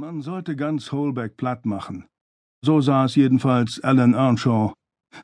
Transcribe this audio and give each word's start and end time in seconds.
Man 0.00 0.22
sollte 0.22 0.56
ganz 0.56 0.92
Holbeck 0.92 1.36
platt 1.36 1.66
machen. 1.66 2.06
So 2.64 2.80
sah 2.80 3.04
es 3.04 3.16
jedenfalls 3.16 3.84
Alan 3.84 4.14
Earnshaw. 4.14 4.72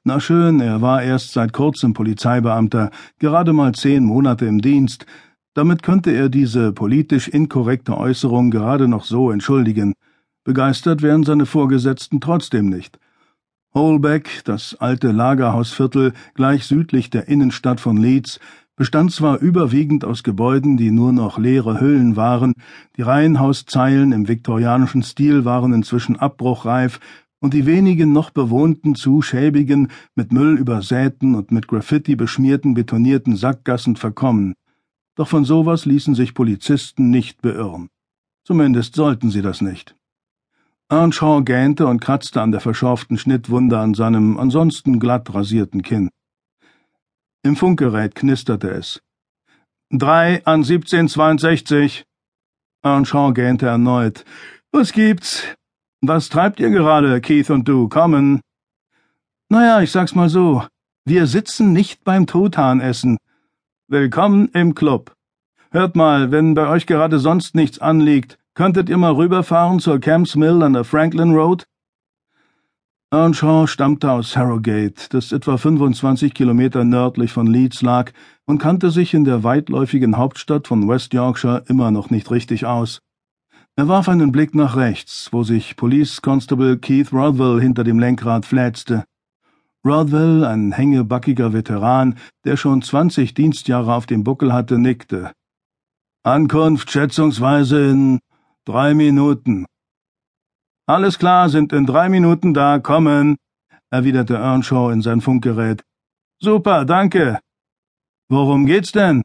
Na 0.04 0.20
schön, 0.20 0.60
er 0.60 0.82
war 0.82 1.02
erst 1.02 1.32
seit 1.32 1.54
kurzem 1.54 1.94
Polizeibeamter, 1.94 2.90
gerade 3.18 3.54
mal 3.54 3.72
zehn 3.72 4.04
Monate 4.04 4.44
im 4.44 4.60
Dienst. 4.60 5.06
Damit 5.54 5.82
könnte 5.82 6.10
er 6.10 6.28
diese 6.28 6.72
politisch 6.72 7.26
inkorrekte 7.26 7.96
Äußerung 7.96 8.50
gerade 8.50 8.86
noch 8.86 9.06
so 9.06 9.30
entschuldigen. 9.30 9.94
Begeistert 10.44 11.00
wären 11.00 11.24
seine 11.24 11.46
Vorgesetzten 11.46 12.20
trotzdem 12.20 12.68
nicht. 12.68 12.98
Holbeck, 13.72 14.42
das 14.44 14.76
alte 14.78 15.10
Lagerhausviertel 15.10 16.12
gleich 16.34 16.66
südlich 16.66 17.08
der 17.08 17.28
Innenstadt 17.28 17.80
von 17.80 17.96
Leeds, 17.96 18.40
bestand 18.76 19.10
zwar 19.10 19.38
überwiegend 19.40 20.04
aus 20.04 20.22
Gebäuden, 20.22 20.76
die 20.76 20.90
nur 20.90 21.12
noch 21.12 21.38
leere 21.38 21.80
Hüllen 21.80 22.14
waren, 22.14 22.52
die 22.96 23.02
Reihenhauszeilen 23.02 24.12
im 24.12 24.28
viktorianischen 24.28 25.02
Stil 25.02 25.44
waren 25.44 25.72
inzwischen 25.72 26.16
abbruchreif, 26.16 27.00
und 27.38 27.52
die 27.54 27.66
wenigen 27.66 28.12
noch 28.12 28.30
bewohnten, 28.30 28.94
zu 28.94 29.20
schäbigen, 29.22 29.88
mit 30.14 30.32
Müll 30.32 30.58
übersäten 30.58 31.34
und 31.34 31.52
mit 31.52 31.68
Graffiti 31.68 32.16
beschmierten 32.16 32.74
betonierten 32.74 33.36
Sackgassen 33.36 33.96
verkommen. 33.96 34.54
Doch 35.16 35.28
von 35.28 35.44
sowas 35.44 35.84
ließen 35.84 36.14
sich 36.14 36.34
Polizisten 36.34 37.10
nicht 37.10 37.42
beirren. 37.42 37.88
Zumindest 38.44 38.94
sollten 38.94 39.30
sie 39.30 39.42
das 39.42 39.60
nicht. 39.60 39.96
Earnshaw 40.88 41.42
gähnte 41.42 41.86
und 41.86 42.00
kratzte 42.00 42.40
an 42.40 42.52
der 42.52 42.60
verschorften 42.60 43.18
Schnittwunde 43.18 43.78
an 43.78 43.94
seinem 43.94 44.38
ansonsten 44.38 45.00
glatt 45.00 45.34
rasierten 45.34 45.82
Kinn. 45.82 46.10
Im 47.46 47.54
Funkgerät 47.54 48.16
knisterte 48.16 48.70
es. 48.70 49.00
Drei 49.92 50.44
an 50.46 50.64
1762. 50.64 52.04
Earnshaw 52.82 53.32
gähnte 53.32 53.66
erneut. 53.66 54.24
Was 54.72 54.92
gibt's? 54.92 55.44
Was 56.00 56.28
treibt 56.28 56.58
ihr 56.58 56.70
gerade, 56.70 57.20
Keith 57.20 57.48
und 57.50 57.68
du? 57.68 57.88
Kommen. 57.88 58.40
Naja, 59.48 59.80
ich 59.80 59.92
sag's 59.92 60.16
mal 60.16 60.28
so. 60.28 60.64
Wir 61.04 61.28
sitzen 61.28 61.72
nicht 61.72 62.02
beim 62.02 62.26
Truthahnessen. 62.26 63.16
Willkommen 63.86 64.48
im 64.48 64.74
Club. 64.74 65.14
Hört 65.70 65.94
mal, 65.94 66.32
wenn 66.32 66.54
bei 66.54 66.66
euch 66.66 66.86
gerade 66.86 67.20
sonst 67.20 67.54
nichts 67.54 67.78
anliegt, 67.78 68.38
könntet 68.54 68.88
ihr 68.88 68.96
mal 68.98 69.12
rüberfahren 69.12 69.78
zur 69.78 70.00
Camps 70.00 70.34
Mill 70.34 70.64
an 70.64 70.72
der 70.72 70.82
Franklin 70.82 71.32
Road? 71.32 71.64
Earnshaw 73.12 73.68
stammte 73.68 74.10
aus 74.10 74.36
Harrogate, 74.36 75.08
das 75.10 75.30
etwa 75.30 75.56
25 75.56 76.34
Kilometer 76.34 76.82
nördlich 76.82 77.32
von 77.32 77.46
Leeds 77.46 77.82
lag, 77.82 78.10
und 78.46 78.58
kannte 78.58 78.90
sich 78.90 79.14
in 79.14 79.24
der 79.24 79.44
weitläufigen 79.44 80.16
Hauptstadt 80.16 80.66
von 80.66 80.88
West 80.88 81.14
Yorkshire 81.14 81.62
immer 81.68 81.92
noch 81.92 82.10
nicht 82.10 82.32
richtig 82.32 82.66
aus. 82.66 83.00
Er 83.76 83.86
warf 83.86 84.08
einen 84.08 84.32
Blick 84.32 84.56
nach 84.56 84.74
rechts, 84.74 85.28
wo 85.32 85.44
sich 85.44 85.76
Police 85.76 86.20
Constable 86.20 86.78
Keith 86.78 87.12
Rothwell 87.12 87.60
hinter 87.60 87.84
dem 87.84 88.00
Lenkrad 88.00 88.44
fläzte. 88.44 89.04
Rothwell, 89.84 90.44
ein 90.44 90.72
hängebackiger 90.72 91.52
Veteran, 91.52 92.16
der 92.44 92.56
schon 92.56 92.82
20 92.82 93.34
Dienstjahre 93.34 93.94
auf 93.94 94.06
dem 94.06 94.24
Buckel 94.24 94.52
hatte, 94.52 94.78
nickte. 94.78 95.30
Ankunft 96.24 96.90
schätzungsweise 96.90 97.88
in 97.88 98.18
drei 98.64 98.94
Minuten. 98.94 99.66
Alles 100.86 101.18
klar, 101.18 101.48
sind 101.48 101.72
in 101.72 101.84
drei 101.84 102.08
Minuten 102.08 102.54
da, 102.54 102.78
kommen, 102.78 103.36
erwiderte 103.90 104.36
Earnshaw 104.36 104.92
in 104.92 105.02
sein 105.02 105.20
Funkgerät. 105.20 105.82
Super, 106.40 106.84
danke. 106.84 107.40
Worum 108.28 108.66
geht's 108.66 108.92
denn? 108.92 109.22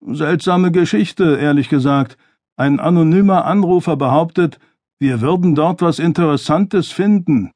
Seltsame 0.00 0.72
Geschichte, 0.72 1.36
ehrlich 1.36 1.68
gesagt. 1.68 2.16
Ein 2.56 2.80
anonymer 2.80 3.44
Anrufer 3.44 3.96
behauptet, 3.96 4.58
wir 4.98 5.20
würden 5.20 5.54
dort 5.54 5.82
was 5.82 5.98
Interessantes 5.98 6.90
finden. 6.90 7.50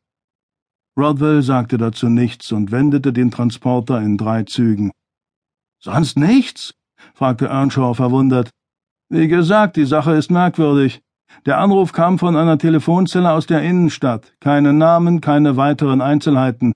Rodwell 0.99 1.43
sagte 1.43 1.79
dazu 1.79 2.09
nichts 2.09 2.53
und 2.53 2.73
wendete 2.73 3.13
den 3.13 3.31
Transporter 3.31 4.01
in 4.03 4.19
drei 4.19 4.43
Zügen. 4.43 4.91
Sonst 5.81 6.19
nichts? 6.19 6.75
fragte 7.15 7.47
Earnshaw 7.47 7.95
verwundert. 7.95 8.51
Wie 9.09 9.29
gesagt, 9.29 9.77
die 9.77 9.87
Sache 9.87 10.13
ist 10.13 10.31
merkwürdig. 10.31 11.01
Der 11.47 11.59
Anruf 11.59 11.93
kam 11.93 12.19
von 12.19 12.37
einer 12.37 12.59
Telefonzelle 12.59 13.33
aus 13.33 13.47
der 13.47 13.63
Innenstadt. 13.63 14.35
Keine 14.41 14.73
Namen, 14.73 15.21
keine 15.21 15.57
weiteren 15.57 16.01
Einzelheiten. 16.01 16.73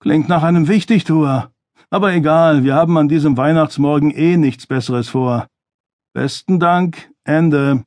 Klingt 0.00 0.28
nach 0.28 0.42
einem 0.42 0.68
Wichtigtuer. 0.68 1.50
Aber 1.90 2.12
egal, 2.12 2.64
wir 2.64 2.74
haben 2.74 2.96
an 2.96 3.08
diesem 3.08 3.36
Weihnachtsmorgen 3.36 4.10
eh 4.12 4.36
nichts 4.36 4.66
Besseres 4.66 5.08
vor. 5.08 5.46
Besten 6.14 6.58
Dank, 6.60 7.10
Ende. 7.24 7.84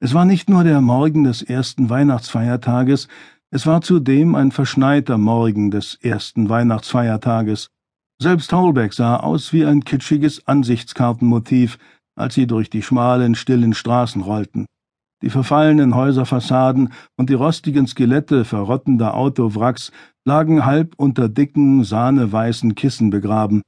Es 0.00 0.14
war 0.14 0.24
nicht 0.24 0.48
nur 0.48 0.64
der 0.64 0.80
Morgen 0.80 1.24
des 1.24 1.42
ersten 1.42 1.90
Weihnachtsfeiertages, 1.90 3.08
es 3.52 3.66
war 3.66 3.82
zudem 3.82 4.36
ein 4.36 4.52
verschneiter 4.52 5.18
Morgen 5.18 5.70
des 5.72 5.96
ersten 5.96 6.48
Weihnachtsfeiertages. 6.48 7.70
Selbst 8.22 8.52
Holbeck 8.52 8.92
sah 8.92 9.16
aus 9.16 9.52
wie 9.52 9.64
ein 9.64 9.82
kitschiges 9.82 10.46
Ansichtskartenmotiv, 10.46 11.78
als 12.20 12.34
sie 12.34 12.46
durch 12.46 12.70
die 12.70 12.82
schmalen, 12.82 13.34
stillen 13.34 13.74
Straßen 13.74 14.22
rollten. 14.22 14.66
Die 15.22 15.30
verfallenen 15.30 15.94
Häuserfassaden 15.94 16.92
und 17.16 17.28
die 17.28 17.34
rostigen 17.34 17.86
Skelette 17.86 18.44
verrottender 18.44 19.14
Autowracks 19.14 19.92
lagen 20.24 20.64
halb 20.64 20.94
unter 20.96 21.28
dicken, 21.28 21.84
sahneweißen 21.84 22.74
Kissen 22.74 23.10
begraben. 23.10 23.62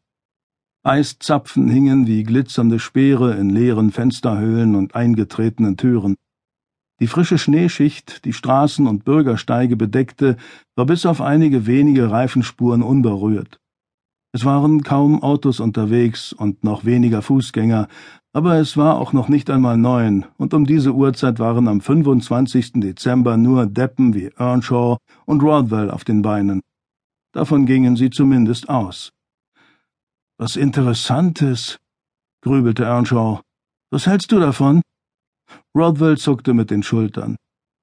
Eiszapfen 0.85 1.69
hingen 1.69 2.07
wie 2.07 2.25
glitzernde 2.25 2.79
Speere 2.79 3.35
in 3.35 3.51
leeren 3.51 3.93
Fensterhöhlen 3.93 4.75
und 4.75 4.95
eingetretenen 4.95 5.77
Türen. 5.77 6.17
Die 7.01 7.07
frische 7.07 7.39
Schneeschicht, 7.39 8.25
die 8.25 8.33
Straßen 8.33 8.87
und 8.87 9.05
Bürgersteige 9.05 9.77
bedeckte, 9.77 10.37
war 10.77 10.87
bis 10.87 11.05
auf 11.07 11.21
einige 11.21 11.67
wenige 11.67 12.11
Reifenspuren 12.11 12.83
unberührt. 12.83 13.59
Es 14.33 14.45
waren 14.45 14.83
kaum 14.83 15.23
Autos 15.23 15.61
unterwegs 15.61 16.33
und 16.33 16.65
noch 16.65 16.85
weniger 16.85 17.21
Fußgänger, 17.21 17.89
aber 18.33 18.57
es 18.57 18.77
war 18.77 18.99
auch 18.99 19.13
noch 19.13 19.29
nicht 19.29 19.51
einmal 19.51 19.77
neun, 19.77 20.25
und 20.39 20.55
um 20.55 20.65
diese 20.65 20.95
Uhrzeit 20.95 21.39
waren 21.39 21.69
am 21.69 21.81
25. 21.81 22.73
Dezember 22.75 23.37
nur 23.37 23.67
Deppen 23.67 24.15
wie 24.15 24.31
Earnshaw 24.37 24.97
und 25.27 25.43
Rothwell 25.43 25.91
auf 25.91 26.05
den 26.05 26.23
Beinen. 26.23 26.63
Davon 27.33 27.67
gingen 27.67 27.97
sie 27.97 28.11
zumindest 28.11 28.69
aus. 28.69 29.11
Was 30.39 30.57
Interessantes, 30.57 31.79
grübelte 32.41 32.85
Earnshaw. 32.85 33.41
Was 33.91 34.07
hältst 34.07 34.33
du 34.33 34.41
davon? 34.41 34.83
Rothwell 35.77 36.17
zuckte 36.17 36.55
mit 36.55 36.71
den 36.71 36.83
Schultern. 36.83 37.37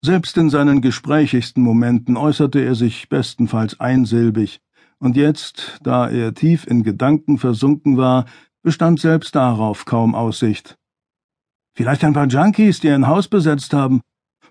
Selbst 0.04 0.38
in 0.38 0.50
seinen 0.50 0.82
gesprächigsten 0.82 1.62
Momenten 1.62 2.18
äußerte 2.18 2.59
er 2.59 2.74
sich 2.74 3.09
bestenfalls 3.09 3.80
einsilbig, 3.80 4.59
und 4.98 5.16
jetzt, 5.16 5.80
da 5.82 6.09
er 6.09 6.34
tief 6.34 6.68
in 6.68 6.84
Gedanken 6.84 7.38
versunken 7.38 7.98
war, 7.98 8.26
bestand 8.62 9.00
selbst 9.00 9.36
darauf 9.36 9.86
kaum 9.86 10.16
Aussicht. 10.16 10.75
Vielleicht 11.75 12.03
ein 12.03 12.14
paar 12.14 12.28
Junkies, 12.28 12.80
die 12.80 12.90
ein 12.90 13.08
Haus 13.08 13.28
besetzt 13.28 13.74
haben, 13.74 14.02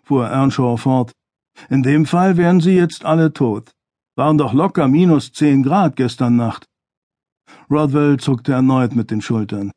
fuhr 0.03 0.29
Earnshaw 0.29 0.77
fort. 0.77 1.13
In 1.69 1.83
dem 1.83 2.07
Fall 2.07 2.37
wären 2.37 2.61
sie 2.61 2.75
jetzt 2.75 3.05
alle 3.05 3.33
tot. 3.33 3.73
Waren 4.17 4.39
doch 4.39 4.53
locker 4.53 4.89
minus 4.89 5.33
zehn 5.33 5.63
Grad 5.63 5.97
gestern 5.97 6.37
Nacht. 6.37 6.65
Rothwell 7.71 8.19
zuckte 8.19 8.53
erneut 8.53 8.95
mit 8.95 9.11
den 9.11 9.21
Schultern. 9.21 9.71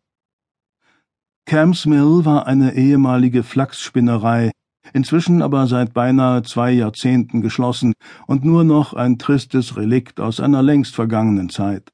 Camps 1.46 1.86
Mill 1.86 2.24
war 2.24 2.48
eine 2.48 2.76
ehemalige 2.76 3.44
Flachsspinnerei, 3.44 4.52
inzwischen 4.94 5.42
aber 5.42 5.68
seit 5.68 5.94
beinahe 5.94 6.44
zwei 6.44 6.72
Jahrzehnten 6.72 7.42
geschlossen 7.42 7.94
und 8.28 8.46
nur 8.46 8.64
noch 8.64 8.94
ein 8.94 9.18
tristes 9.18 9.76
Relikt 9.76 10.20
aus 10.20 10.40
einer 10.40 10.64
längst 10.64 10.96
vergangenen 10.96 11.50
Zeit. 11.50 11.92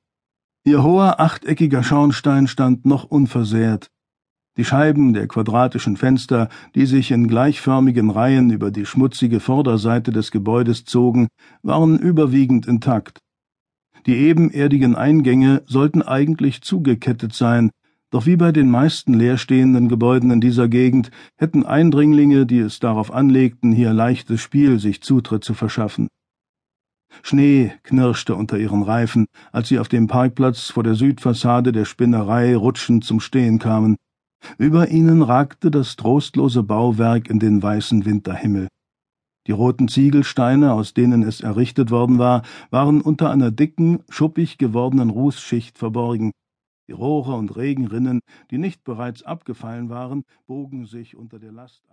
Ihr 0.68 0.84
hoher 0.84 1.22
achteckiger 1.22 1.82
Schornstein 1.82 2.46
stand 2.46 2.86
noch 2.86 3.06
unversehrt. 3.06 3.88
Die 4.58 4.66
Scheiben 4.66 5.14
der 5.14 5.26
quadratischen 5.30 5.96
Fenster, 5.96 6.50
die 6.76 6.86
sich 6.86 7.12
in 7.12 7.30
gleichförmigen 7.30 8.10
Reihen 8.10 8.50
über 8.50 8.70
die 8.70 8.86
schmutzige 8.86 9.40
Vorderseite 9.40 10.12
des 10.12 10.30
Gebäudes 10.30 10.84
zogen, 10.84 11.30
waren 11.64 11.98
überwiegend 11.98 12.68
intakt. 12.68 13.20
Die 14.08 14.18
ebenerdigen 14.18 14.98
Eingänge 14.98 15.64
sollten 15.68 16.02
eigentlich 16.02 16.62
zugekettet 16.64 17.34
sein, 17.34 17.72
doch 18.10 18.26
wie 18.26 18.36
bei 18.36 18.52
den 18.52 18.70
meisten 18.70 19.14
leerstehenden 19.14 19.88
Gebäuden 19.88 20.32
in 20.32 20.42
dieser 20.42 20.68
Gegend 20.68 21.12
hätten 21.38 21.66
Eindringlinge, 21.66 22.46
die 22.46 22.60
es 22.60 22.82
darauf 22.82 23.14
anlegten, 23.14 23.72
hier 23.72 23.94
leichtes 23.94 24.42
Spiel, 24.42 24.80
sich 24.80 25.02
Zutritt 25.02 25.46
zu 25.46 25.54
verschaffen. 25.54 26.10
Schnee 27.24 27.72
knirschte 27.84 28.36
unter 28.36 28.58
ihren 28.58 28.84
Reifen, 28.84 29.28
als 29.52 29.70
sie 29.70 29.80
auf 29.80 29.88
dem 29.88 30.08
Parkplatz 30.08 30.70
vor 30.70 30.84
der 30.84 30.96
Südfassade 30.96 31.72
der 31.72 31.86
Spinnerei 31.86 32.56
rutschend 32.56 33.04
zum 33.04 33.20
Stehen 33.20 33.60
kamen. 33.60 33.98
Über 34.58 34.90
ihnen 34.90 35.22
ragte 35.22 35.72
das 35.72 35.96
trostlose 35.96 36.64
Bauwerk 36.64 37.30
in 37.30 37.40
den 37.40 37.62
weißen 37.62 38.06
Winterhimmel. 38.06 38.68
Die 39.48 39.54
roten 39.54 39.88
Ziegelsteine, 39.88 40.74
aus 40.74 40.94
denen 40.94 41.24
es 41.24 41.42
errichtet 41.42 41.90
worden 41.90 42.20
war, 42.20 42.44
waren 42.70 43.02
unter 43.02 43.32
einer 43.32 43.50
dicken, 43.50 44.04
schuppig 44.10 44.58
gewordenen 44.58 45.10
Rußschicht 45.10 45.78
verborgen. 45.78 46.32
Die 46.90 46.94
Rohre 46.94 47.36
und 47.36 47.56
Regenrinnen, 47.56 48.20
die 48.52 48.58
nicht 48.58 48.84
bereits 48.84 49.24
abgefallen 49.24 49.90
waren, 49.90 50.24
bogen 50.48 50.86
sich 50.86 51.16
unter 51.16 51.40
der 51.40 51.52
Last 51.52 51.84